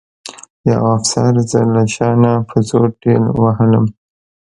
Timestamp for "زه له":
1.49-1.83